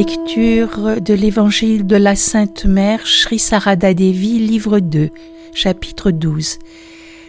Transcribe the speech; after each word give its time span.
Lecture 0.00 0.98
de 0.98 1.12
l'Évangile 1.12 1.86
de 1.86 1.96
la 1.96 2.16
Sainte 2.16 2.64
Mère 2.64 3.06
Sri 3.06 3.38
Sarada 3.38 3.92
Devi, 3.92 4.38
livre 4.38 4.78
2, 4.78 5.10
chapitre 5.52 6.10
12. 6.10 6.58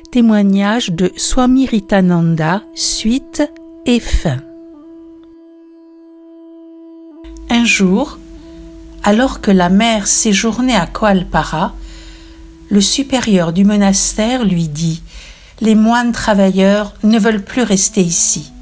Témoignage 0.09 0.89
de 0.91 1.11
Swami 1.17 1.65
Ritananda, 1.65 2.63
suite 2.73 3.43
et 3.85 3.99
fin. 3.99 4.37
Un 7.49 7.65
jour, 7.65 8.19
alors 9.03 9.41
que 9.41 9.51
la 9.51 9.67
mère 9.67 10.07
séjournait 10.07 10.73
à 10.73 10.85
Koalpara, 10.85 11.75
le 12.69 12.79
supérieur 12.79 13.51
du 13.51 13.65
monastère 13.65 14.45
lui 14.45 14.69
dit 14.69 15.03
Les 15.59 15.75
moines 15.75 16.13
travailleurs 16.13 16.93
ne 17.03 17.19
veulent 17.19 17.43
plus 17.43 17.63
rester 17.63 17.99
ici. 17.99 18.53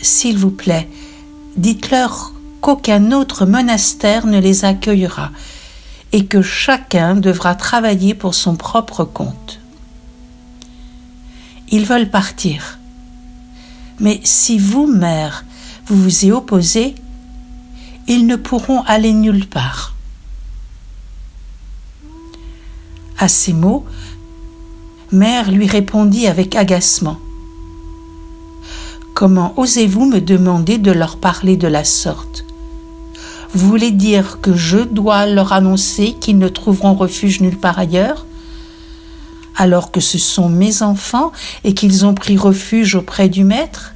S'il 0.00 0.38
vous 0.38 0.52
plaît, 0.52 0.88
dites-leur 1.56 2.33
qu'aucun 2.64 3.12
autre 3.12 3.44
monastère 3.44 4.26
ne 4.26 4.40
les 4.40 4.64
accueillera 4.64 5.30
et 6.12 6.24
que 6.24 6.40
chacun 6.40 7.14
devra 7.14 7.54
travailler 7.54 8.14
pour 8.14 8.34
son 8.34 8.56
propre 8.56 9.04
compte. 9.04 9.60
Ils 11.68 11.84
veulent 11.84 12.08
partir. 12.08 12.78
Mais 14.00 14.18
si 14.24 14.58
vous, 14.58 14.86
mère, 14.86 15.44
vous 15.86 16.02
vous 16.04 16.24
y 16.24 16.32
opposez, 16.32 16.94
ils 18.08 18.26
ne 18.26 18.36
pourront 18.36 18.80
aller 18.84 19.12
nulle 19.12 19.46
part. 19.46 19.94
À 23.18 23.28
ces 23.28 23.52
mots, 23.52 23.84
mère 25.12 25.50
lui 25.50 25.66
répondit 25.66 26.26
avec 26.28 26.56
agacement. 26.56 27.18
Comment 29.12 29.52
osez-vous 29.58 30.06
me 30.06 30.22
demander 30.22 30.78
de 30.78 30.92
leur 30.92 31.18
parler 31.18 31.58
de 31.58 31.68
la 31.68 31.84
sorte? 31.84 32.33
Voulez 33.54 33.92
dire 33.92 34.40
que 34.40 34.54
je 34.54 34.78
dois 34.78 35.26
leur 35.26 35.52
annoncer 35.52 36.14
qu'ils 36.20 36.38
ne 36.38 36.48
trouveront 36.48 36.94
refuge 36.94 37.40
nulle 37.40 37.58
part 37.58 37.78
ailleurs 37.78 38.26
alors 39.56 39.90
que 39.90 40.00
ce 40.00 40.18
sont 40.18 40.48
mes 40.48 40.82
enfants 40.82 41.32
et 41.62 41.74
qu'ils 41.74 42.04
ont 42.04 42.14
pris 42.14 42.36
refuge 42.36 42.94
auprès 42.94 43.28
du 43.28 43.44
Maître? 43.44 43.94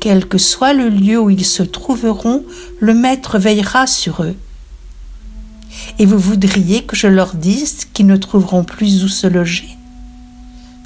Quel 0.00 0.26
que 0.26 0.38
soit 0.38 0.72
le 0.72 0.88
lieu 0.88 1.20
où 1.20 1.30
ils 1.30 1.44
se 1.44 1.62
trouveront, 1.62 2.44
le 2.80 2.94
Maître 2.94 3.38
veillera 3.38 3.86
sur 3.86 4.24
eux. 4.24 4.34
Et 5.98 6.06
vous 6.06 6.18
voudriez 6.18 6.82
que 6.82 6.96
je 6.96 7.06
leur 7.06 7.34
dise 7.34 7.86
qu'ils 7.92 8.06
ne 8.06 8.16
trouveront 8.16 8.64
plus 8.64 9.04
où 9.04 9.08
se 9.08 9.26
loger? 9.26 9.68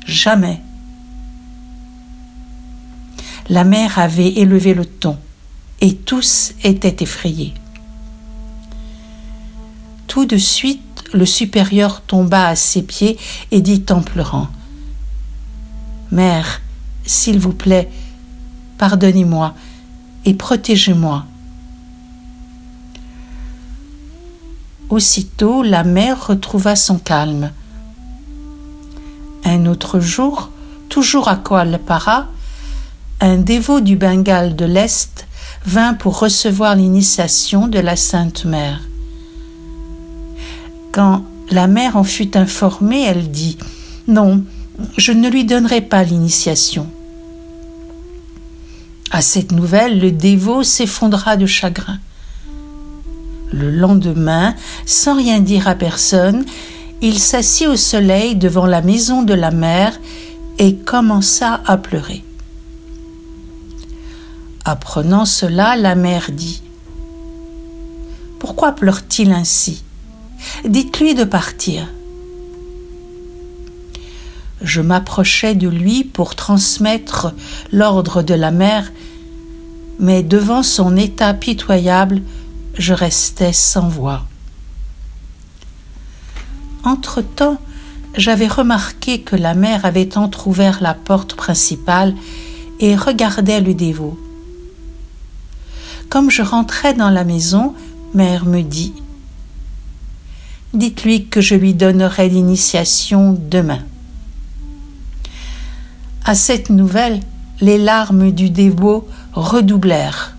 Jamais. 0.04 0.60
La 3.48 3.64
mère 3.64 3.98
avait 3.98 4.34
élevé 4.34 4.74
le 4.74 4.84
ton, 4.84 5.16
et 5.80 5.94
tous 5.94 6.54
étaient 6.64 7.02
effrayés. 7.02 7.54
Tout 10.06 10.24
de 10.24 10.38
suite, 10.38 11.04
le 11.12 11.26
supérieur 11.26 12.00
tomba 12.02 12.48
à 12.48 12.56
ses 12.56 12.82
pieds 12.82 13.18
et 13.50 13.60
dit 13.60 13.84
en 13.90 14.00
pleurant 14.00 14.48
Mère, 16.10 16.60
s'il 17.04 17.38
vous 17.38 17.52
plaît, 17.52 17.90
pardonnez-moi 18.78 19.54
et 20.24 20.34
protégez-moi. 20.34 21.26
Aussitôt, 24.88 25.62
la 25.62 25.82
mère 25.82 26.28
retrouva 26.28 26.76
son 26.76 26.98
calme. 26.98 27.50
Un 29.44 29.66
autre 29.66 30.00
jour, 30.00 30.50
toujours 30.88 31.28
à 31.28 31.36
Koalpara, 31.36 32.26
un 33.20 33.36
dévot 33.36 33.80
du 33.80 33.96
Bengale 33.96 34.54
de 34.54 34.64
l'Est 34.64 35.25
vint 35.66 35.94
pour 35.94 36.18
recevoir 36.20 36.76
l'initiation 36.76 37.66
de 37.66 37.78
la 37.78 37.96
Sainte 37.96 38.44
Mère. 38.44 38.80
Quand 40.92 41.24
la 41.50 41.66
mère 41.66 41.96
en 41.96 42.04
fut 42.04 42.36
informée, 42.36 43.04
elle 43.04 43.30
dit 43.30 43.58
Non, 44.06 44.42
je 44.96 45.12
ne 45.12 45.28
lui 45.28 45.44
donnerai 45.44 45.80
pas 45.80 46.04
l'initiation. 46.04 46.86
À 49.10 49.20
cette 49.20 49.52
nouvelle, 49.52 50.00
le 50.00 50.12
dévot 50.12 50.62
s'effondra 50.62 51.36
de 51.36 51.46
chagrin. 51.46 51.98
Le 53.52 53.70
lendemain, 53.70 54.54
sans 54.84 55.16
rien 55.16 55.40
dire 55.40 55.68
à 55.68 55.74
personne, 55.74 56.44
il 57.02 57.18
s'assit 57.18 57.68
au 57.68 57.76
soleil 57.76 58.36
devant 58.36 58.66
la 58.66 58.82
maison 58.82 59.22
de 59.22 59.34
la 59.34 59.50
mère 59.50 59.98
et 60.58 60.74
commença 60.74 61.60
à 61.66 61.76
pleurer. 61.76 62.25
Apprenant 64.68 65.26
cela, 65.26 65.76
la 65.76 65.94
mère 65.94 66.32
dit 66.32 66.60
Pourquoi 68.40 68.72
pleure-t-il 68.72 69.30
ainsi? 69.30 69.84
Dites-lui 70.64 71.14
de 71.14 71.22
partir. 71.22 71.86
Je 74.60 74.80
m'approchai 74.80 75.54
de 75.54 75.68
lui 75.68 76.02
pour 76.02 76.34
transmettre 76.34 77.32
l'ordre 77.70 78.22
de 78.22 78.34
la 78.34 78.50
mère, 78.50 78.90
mais 80.00 80.24
devant 80.24 80.64
son 80.64 80.96
état 80.96 81.32
pitoyable, 81.32 82.22
je 82.74 82.92
restais 82.92 83.52
sans 83.52 83.86
voix. 83.86 84.26
Entre-temps, 86.82 87.60
j'avais 88.16 88.48
remarqué 88.48 89.20
que 89.20 89.36
la 89.36 89.54
mère 89.54 89.84
avait 89.84 90.18
entr'ouvert 90.18 90.78
la 90.80 90.94
porte 90.94 91.36
principale 91.36 92.16
et 92.80 92.96
regardait 92.96 93.60
le 93.60 93.72
dévot. 93.72 94.18
Comme 96.08 96.30
je 96.30 96.42
rentrais 96.42 96.94
dans 96.94 97.10
la 97.10 97.24
maison, 97.24 97.74
mère 98.14 98.46
me 98.46 98.62
dit 98.62 98.92
Dites-lui 100.74 101.26
que 101.26 101.40
je 101.40 101.54
lui 101.54 101.74
donnerai 101.74 102.28
l'initiation 102.28 103.32
demain. 103.32 103.80
À 106.24 106.34
cette 106.34 106.70
nouvelle, 106.70 107.20
les 107.60 107.78
larmes 107.78 108.30
du 108.30 108.50
dévot 108.50 109.08
redoublèrent. 109.32 110.36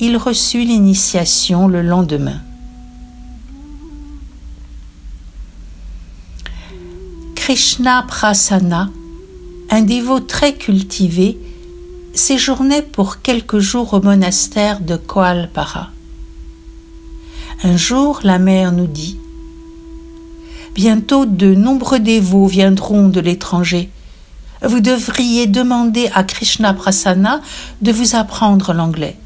Il 0.00 0.16
reçut 0.16 0.64
l'initiation 0.64 1.68
le 1.68 1.82
lendemain. 1.82 2.40
Krishna 7.34 8.04
Prasana, 8.08 8.90
un 9.70 9.82
dévot 9.82 10.20
très 10.20 10.54
cultivé, 10.54 11.38
séjournait 12.14 12.82
pour 12.82 13.22
quelques 13.22 13.58
jours 13.58 13.94
au 13.94 14.00
monastère 14.00 14.80
de 14.80 14.96
Koalpara. 14.96 15.90
Un 17.62 17.76
jour, 17.76 18.20
la 18.22 18.38
mère 18.38 18.72
nous 18.72 18.86
dit 18.86 19.18
Bientôt 20.74 21.26
de 21.26 21.54
nombreux 21.54 22.00
dévots 22.00 22.46
viendront 22.46 23.08
de 23.08 23.20
l'étranger. 23.20 23.90
Vous 24.62 24.80
devriez 24.80 25.46
demander 25.46 26.10
à 26.14 26.24
Krishna 26.24 26.74
Prasana 26.74 27.40
de 27.82 27.92
vous 27.92 28.14
apprendre 28.14 28.72
l'anglais. 28.72 29.16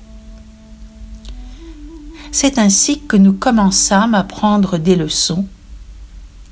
C'est 2.33 2.59
ainsi 2.59 3.01
que 3.01 3.17
nous 3.17 3.33
commençâmes 3.33 4.15
à 4.15 4.25
prendre 4.25 4.79
des 4.79 4.97
leçons 4.97 5.47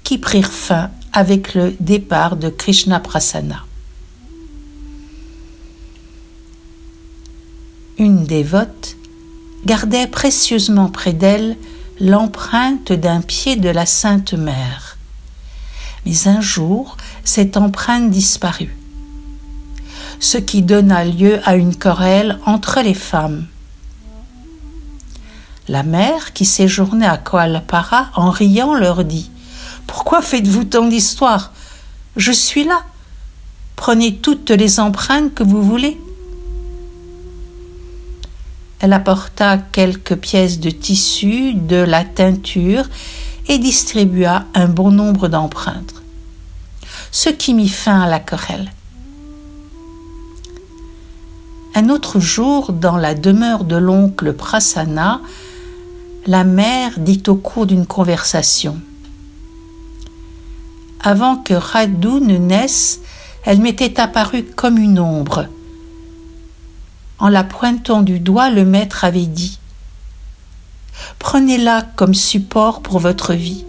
qui 0.04 0.18
prirent 0.18 0.52
fin 0.52 0.90
avec 1.12 1.54
le 1.54 1.74
départ 1.80 2.36
de 2.36 2.48
Krishna 2.48 3.00
Prasana. 3.00 3.64
Une 8.02 8.24
dévote, 8.24 8.96
gardait 9.64 10.08
précieusement 10.08 10.88
près 10.88 11.12
d'elle 11.12 11.56
l'empreinte 12.00 12.92
d'un 12.92 13.20
pied 13.20 13.54
de 13.54 13.68
la 13.68 13.86
Sainte 13.86 14.34
Mère. 14.34 14.96
Mais 16.04 16.26
un 16.26 16.40
jour, 16.40 16.96
cette 17.22 17.56
empreinte 17.56 18.10
disparut, 18.10 18.76
ce 20.18 20.36
qui 20.36 20.62
donna 20.62 21.04
lieu 21.04 21.38
à 21.44 21.54
une 21.54 21.76
querelle 21.76 22.40
entre 22.44 22.80
les 22.80 22.94
femmes. 22.94 23.46
La 25.68 25.84
mère, 25.84 26.32
qui 26.32 26.44
séjournait 26.44 27.06
à 27.06 27.18
Koalpara, 27.18 28.08
en 28.16 28.30
riant, 28.30 28.74
leur 28.74 29.04
dit 29.04 29.30
Pourquoi 29.86 30.22
faites-vous 30.22 30.64
tant 30.64 30.88
d'histoires? 30.88 31.52
Je 32.16 32.32
suis 32.32 32.64
là. 32.64 32.82
Prenez 33.76 34.16
toutes 34.16 34.50
les 34.50 34.80
empreintes 34.80 35.34
que 35.34 35.44
vous 35.44 35.62
voulez. 35.62 36.00
Elle 38.82 38.92
apporta 38.92 39.58
quelques 39.58 40.16
pièces 40.16 40.58
de 40.58 40.68
tissu, 40.68 41.54
de 41.54 41.76
la 41.76 42.04
teinture 42.04 42.84
et 43.46 43.58
distribua 43.58 44.46
un 44.54 44.66
bon 44.66 44.90
nombre 44.90 45.28
d'empreintes, 45.28 46.02
ce 47.12 47.28
qui 47.28 47.54
mit 47.54 47.68
fin 47.68 48.00
à 48.00 48.08
la 48.08 48.18
querelle. 48.18 48.72
Un 51.76 51.90
autre 51.90 52.18
jour, 52.18 52.72
dans 52.72 52.96
la 52.96 53.14
demeure 53.14 53.62
de 53.62 53.76
l'oncle 53.76 54.32
Prasanna, 54.32 55.20
la 56.26 56.42
mère 56.42 56.98
dit 56.98 57.22
au 57.28 57.36
cours 57.36 57.66
d'une 57.66 57.86
conversation 57.86 58.80
Avant 61.04 61.36
que 61.36 61.54
Radou 61.54 62.18
ne 62.18 62.36
naisse, 62.36 63.00
elle 63.44 63.60
m'était 63.60 64.00
apparue 64.00 64.42
comme 64.42 64.76
une 64.76 64.98
ombre 64.98 65.46
En 67.22 67.28
la 67.28 67.44
pointant 67.44 68.02
du 68.02 68.18
doigt, 68.18 68.50
le 68.50 68.64
maître 68.64 69.04
avait 69.04 69.26
dit 69.26 69.60
Prenez-la 71.20 71.82
comme 71.94 72.14
support 72.14 72.82
pour 72.82 72.98
votre 72.98 73.32
vie. 73.32 73.64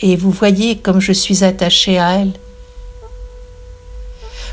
Et 0.00 0.16
vous 0.16 0.30
voyez 0.30 0.78
comme 0.78 0.98
je 0.98 1.12
suis 1.12 1.44
attaché 1.44 1.98
à 1.98 2.12
elle. 2.14 2.32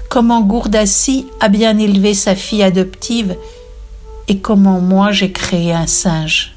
Comment 0.09 0.41
Gourdassi 0.41 1.25
a 1.39 1.47
bien 1.47 1.77
élevé 1.77 2.13
sa 2.13 2.35
fille 2.35 2.63
adoptive 2.63 3.37
et 4.27 4.39
comment 4.39 4.81
moi 4.81 5.13
j'ai 5.13 5.31
créé 5.31 5.71
un 5.71 5.87
singe. 5.87 6.53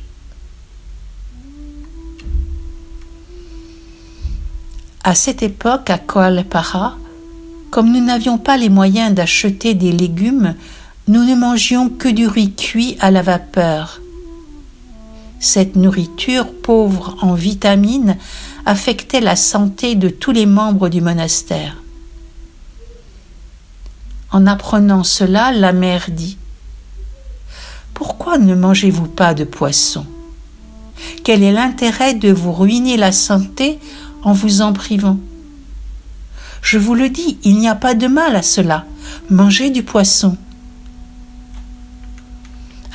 À 5.04 5.14
cette 5.14 5.44
époque, 5.44 5.88
à 5.88 5.98
Koalpara, 5.98 6.96
comme 7.70 7.92
nous 7.92 8.04
n'avions 8.04 8.38
pas 8.38 8.56
les 8.56 8.70
moyens 8.70 9.14
d'acheter 9.14 9.74
des 9.74 9.92
légumes, 9.92 10.56
nous 11.08 11.24
ne 11.24 11.36
mangions 11.36 11.88
que 11.88 12.08
du 12.08 12.26
riz 12.26 12.52
cuit 12.52 12.96
à 13.00 13.10
la 13.10 13.22
vapeur. 13.22 14.00
Cette 15.38 15.76
nourriture, 15.76 16.52
pauvre 16.52 17.16
en 17.20 17.34
vitamines, 17.34 18.16
affectait 18.64 19.20
la 19.20 19.36
santé 19.36 19.94
de 19.94 20.08
tous 20.08 20.32
les 20.32 20.46
membres 20.46 20.88
du 20.88 21.00
monastère. 21.00 21.76
En 24.32 24.46
apprenant 24.46 25.04
cela, 25.04 25.52
la 25.52 25.72
mère 25.72 26.06
dit 26.10 26.36
Pourquoi 27.94 28.38
ne 28.38 28.56
mangez-vous 28.56 29.06
pas 29.06 29.34
de 29.34 29.44
poisson? 29.44 30.04
Quel 31.22 31.44
est 31.44 31.52
l'intérêt 31.52 32.14
de 32.14 32.32
vous 32.32 32.52
ruiner 32.52 32.96
la 32.96 33.12
santé 33.12 33.78
en 34.24 34.32
vous 34.32 34.60
en 34.60 34.72
privant? 34.72 35.18
Je 36.62 36.78
vous 36.78 36.94
le 36.94 37.10
dis, 37.10 37.38
il 37.44 37.58
n'y 37.58 37.68
a 37.68 37.76
pas 37.76 37.94
de 37.94 38.08
mal 38.08 38.34
à 38.34 38.42
cela. 38.42 38.84
Mangez 39.30 39.70
du 39.70 39.84
poisson. 39.84 40.36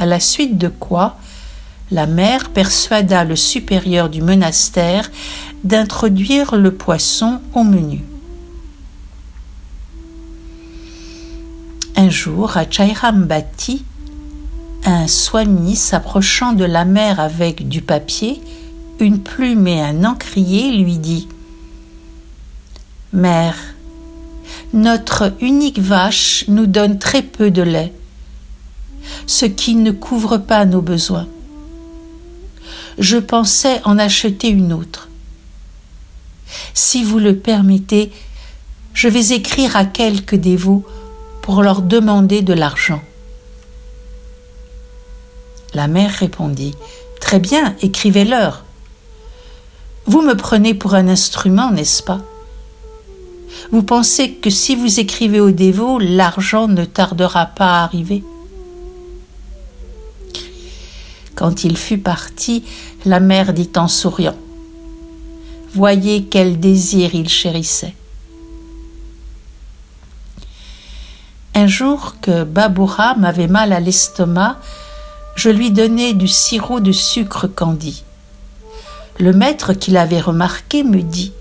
À 0.01 0.07
la 0.07 0.19
suite 0.19 0.57
de 0.57 0.67
quoi, 0.67 1.17
la 1.91 2.07
mère 2.07 2.49
persuada 2.49 3.23
le 3.23 3.35
supérieur 3.35 4.09
du 4.09 4.23
monastère 4.23 5.11
d'introduire 5.63 6.55
le 6.55 6.73
poisson 6.73 7.39
au 7.53 7.63
menu. 7.63 8.03
Un 11.95 12.09
jour, 12.09 12.57
à 12.57 12.67
Chairambati, 12.67 13.85
un 14.85 15.07
swami 15.07 15.75
s'approchant 15.75 16.53
de 16.53 16.65
la 16.65 16.83
mère 16.83 17.19
avec 17.19 17.67
du 17.67 17.83
papier, 17.83 18.41
une 18.99 19.19
plume 19.19 19.67
et 19.67 19.83
un 19.83 20.03
encrier 20.03 20.77
lui 20.77 20.97
dit 20.97 21.27
Mère, 23.13 23.55
notre 24.73 25.33
unique 25.41 25.77
vache 25.77 26.45
nous 26.47 26.65
donne 26.65 26.97
très 26.97 27.21
peu 27.21 27.51
de 27.51 27.61
lait, 27.61 27.93
ce 29.27 29.45
qui 29.45 29.75
ne 29.75 29.91
couvre 29.91 30.37
pas 30.37 30.65
nos 30.65 30.81
besoins. 30.81 31.27
Je 32.97 33.17
pensais 33.17 33.81
en 33.83 33.97
acheter 33.97 34.49
une 34.49 34.73
autre. 34.73 35.09
Si 36.73 37.03
vous 37.03 37.19
le 37.19 37.37
permettez, 37.37 38.11
je 38.93 39.07
vais 39.07 39.31
écrire 39.33 39.75
à 39.75 39.85
quelques 39.85 40.35
dévots 40.35 40.85
pour 41.41 41.63
leur 41.63 41.81
demander 41.81 42.41
de 42.41 42.53
l'argent. 42.53 43.01
La 45.73 45.87
mère 45.87 46.11
répondit 46.11 46.75
Très 47.21 47.39
bien, 47.39 47.75
écrivez-leur. 47.81 48.65
Vous 50.05 50.21
me 50.21 50.35
prenez 50.35 50.73
pour 50.73 50.95
un 50.95 51.07
instrument, 51.07 51.71
n'est-ce 51.71 52.03
pas? 52.03 52.19
Vous 53.71 53.83
pensez 53.83 54.33
que 54.33 54.49
si 54.49 54.75
vous 54.75 54.99
écrivez 54.99 55.39
aux 55.39 55.51
dévots, 55.51 55.99
l'argent 55.99 56.67
ne 56.67 56.83
tardera 56.83 57.45
pas 57.45 57.79
à 57.79 57.83
arriver? 57.83 58.23
Quand 61.41 61.63
il 61.63 61.75
fut 61.75 61.97
parti, 61.97 62.63
la 63.03 63.19
mère 63.19 63.53
dit 63.53 63.71
en 63.75 63.87
souriant 63.87 64.35
Voyez 65.73 66.25
quel 66.25 66.59
désir 66.59 67.15
il 67.15 67.27
chérissait. 67.29 67.95
Un 71.55 71.65
jour 71.65 72.17
que 72.21 72.43
Baboura 72.43 73.15
m'avait 73.15 73.47
mal 73.47 73.73
à 73.73 73.79
l'estomac, 73.79 74.57
je 75.33 75.49
lui 75.49 75.71
donnai 75.71 76.13
du 76.13 76.27
sirop 76.27 76.79
de 76.79 76.91
sucre 76.91 77.47
candi. 77.47 78.03
Le 79.19 79.33
maître 79.33 79.73
qui 79.73 79.89
l'avait 79.89 80.21
remarqué 80.21 80.83
me 80.83 81.01
dit 81.01 81.33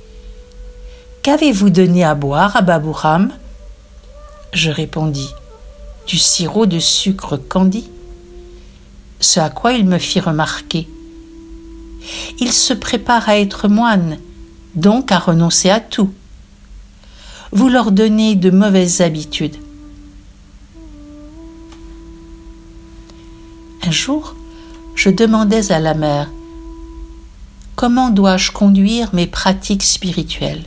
Qu'avez-vous 1.23 1.69
donné 1.69 2.05
à 2.05 2.15
boire 2.15 2.57
à 2.57 2.63
Babouram? 2.63 3.33
Je 4.55 4.71
répondis 4.71 5.29
Du 6.07 6.17
sirop 6.17 6.65
de 6.65 6.79
sucre 6.79 7.37
candi. 7.37 7.91
Ce 9.21 9.39
à 9.39 9.51
quoi 9.51 9.73
il 9.73 9.87
me 9.87 9.99
fit 9.99 10.21
remarquer 10.21 10.89
Il 12.39 12.53
se 12.53 12.73
prépare 12.73 13.29
à 13.29 13.39
être 13.39 13.69
moine, 13.69 14.19
donc 14.75 15.13
à 15.13 15.19
renoncer 15.19 15.69
à 15.69 15.79
tout. 15.79 16.13
Vous 17.53 17.69
leur 17.69 17.93
donnez 17.93 18.35
de 18.35 18.51
mauvaises 18.51 19.03
habitudes. 19.03 19.57
Un 23.83 23.91
jour, 23.91 24.35
je 24.95 25.11
demandais 25.11 25.71
à 25.71 25.81
la 25.81 25.95
mère 25.95 26.31
Comment 27.77 28.11
dois-je 28.11 28.53
conduire 28.53 29.09
mes 29.15 29.27
pratiques 29.27 29.83
spirituelles? 29.83 30.65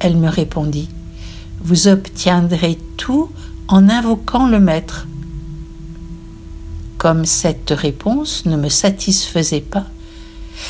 Elle 0.00 0.16
me 0.16 0.28
répondit 0.28 0.88
Vous 1.60 1.86
obtiendrez 1.86 2.78
tout 2.96 3.30
en 3.68 3.88
invoquant 3.88 4.48
le 4.48 4.58
Maître. 4.58 5.06
Comme 7.02 7.24
cette 7.24 7.70
réponse 7.70 8.46
ne 8.46 8.56
me 8.56 8.68
satisfaisait 8.68 9.60
pas, 9.60 9.86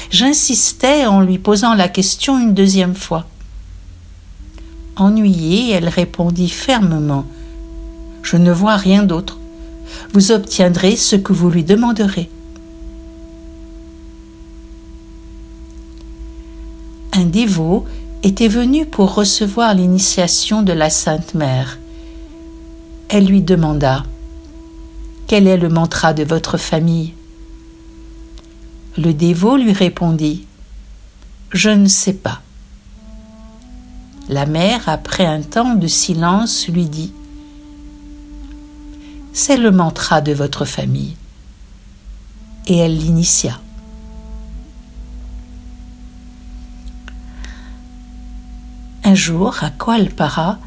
j'insistais 0.09 1.05
en 1.05 1.21
lui 1.21 1.39
posant 1.39 1.75
la 1.75 1.91
question 1.91 2.41
une 2.41 2.55
deuxième 2.55 2.95
fois. 2.95 3.27
Ennuyée, 4.97 5.73
elle 5.73 5.91
répondit 5.91 6.49
fermement 6.49 7.27
Je 8.23 8.39
ne 8.39 8.51
vois 8.51 8.77
rien 8.77 9.03
d'autre 9.03 9.41
vous 10.15 10.33
obtiendrez 10.33 10.97
ce 10.97 11.17
que 11.17 11.35
vous 11.35 11.51
lui 11.51 11.65
demanderez. 11.65 12.31
Un 17.13 17.27
dévot 17.27 17.85
était 18.23 18.49
venu 18.49 18.87
pour 18.87 19.15
recevoir 19.15 19.75
l'initiation 19.75 20.63
de 20.63 20.73
la 20.73 20.89
Sainte 20.89 21.35
Mère. 21.35 21.79
Elle 23.11 23.27
lui 23.27 23.43
demanda 23.43 24.05
Quel 25.33 25.49
est 25.49 25.57
le 25.57 25.71
mantra 25.71 26.13
de 26.13 26.25
votre 26.25 26.59
famille? 26.59 27.15
Le 28.99 29.15
dévot 29.15 29.57
lui 29.57 29.73
répondit 29.73 30.47
Je 31.49 31.71
ne 31.71 31.89
sais 31.89 32.13
pas. 32.13 32.43
La 34.29 34.45
mère, 34.45 34.91
après 34.91 35.25
un 35.25 35.41
temps 35.41 35.75
de 35.75 35.87
silence, 35.87 36.69
lui 36.69 36.85
dit 36.85 37.15
c'est 39.33 39.57
le 39.57 39.71
mantra 39.71 40.21
de 40.21 40.35
votre 40.35 40.67
famille. 40.67 41.17
Et 42.67 42.77
elle 42.77 42.99
l'initia. 42.99 43.59
Un 49.03 49.15
jour, 49.15 49.57
à 49.63 49.71
Koalpara, 49.71 50.59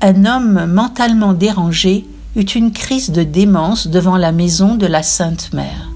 un 0.00 0.24
homme 0.24 0.64
mentalement 0.64 1.34
dérangé 1.34 2.06
eut 2.36 2.42
une 2.42 2.72
crise 2.72 3.10
de 3.10 3.22
démence 3.22 3.86
devant 3.86 4.16
la 4.16 4.32
maison 4.32 4.74
de 4.74 4.86
la 4.86 5.02
Sainte 5.02 5.52
Mère. 5.52 5.90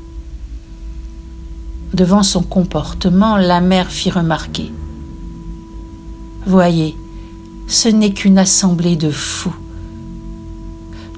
Devant 1.94 2.22
son 2.22 2.42
comportement, 2.42 3.36
la 3.36 3.60
mère 3.60 3.90
fit 3.90 4.10
remarquer 4.10 4.72
Voyez, 6.46 6.96
ce 7.68 7.88
n'est 7.88 8.12
qu'une 8.12 8.38
assemblée 8.38 8.96
de 8.96 9.10
fous. 9.10 9.54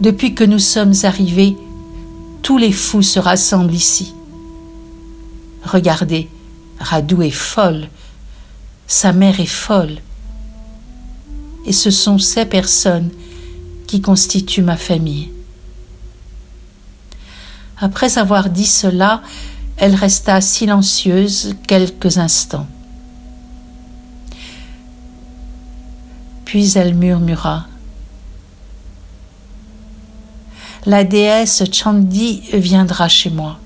Depuis 0.00 0.34
que 0.34 0.44
nous 0.44 0.58
sommes 0.58 0.92
arrivés, 1.04 1.56
tous 2.42 2.58
les 2.58 2.72
fous 2.72 3.02
se 3.02 3.18
rassemblent 3.18 3.74
ici. 3.74 4.14
Regardez, 5.64 6.28
Radou 6.78 7.22
est 7.22 7.30
folle, 7.30 7.88
sa 8.86 9.12
mère 9.12 9.40
est 9.40 9.46
folle, 9.46 9.96
et 11.64 11.72
ce 11.72 11.90
sont 11.90 12.18
ces 12.18 12.44
personnes 12.44 13.08
qui 13.94 14.00
constituent 14.00 14.62
ma 14.62 14.76
famille. 14.76 15.30
Après 17.78 18.18
avoir 18.18 18.50
dit 18.50 18.66
cela, 18.66 19.22
elle 19.76 19.94
resta 19.94 20.40
silencieuse 20.40 21.54
quelques 21.68 22.18
instants. 22.18 22.66
Puis 26.44 26.76
elle 26.76 26.96
murmura 26.96 27.68
la 30.86 31.04
déesse 31.04 31.62
Chandi 31.72 32.42
viendra 32.52 33.08
chez 33.08 33.30
moi. 33.30 33.60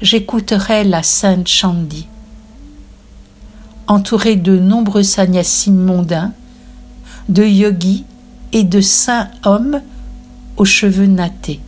J'écouterai 0.00 0.82
la 0.82 1.04
sainte 1.04 1.46
Chandi. 1.46 2.08
Entourée 3.86 4.34
de 4.34 4.58
nombreux 4.58 5.04
sannyasis 5.04 5.72
mondains, 5.72 6.32
de 7.28 7.44
yogis 7.44 8.04
et 8.52 8.64
de 8.64 8.80
saints 8.80 9.30
hommes 9.44 9.80
aux 10.56 10.64
cheveux 10.64 11.06
nattés. 11.06 11.60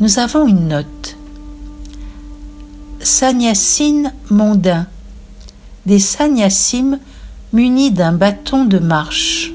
Nous 0.00 0.18
avons 0.18 0.46
une 0.46 0.68
note. 0.68 1.16
Sanyassine 3.00 4.12
mondain, 4.30 4.86
des 5.86 5.98
sannyasim 5.98 6.98
munis 7.52 7.90
d'un 7.90 8.12
bâton 8.12 8.64
de 8.64 8.78
marche. 8.78 9.52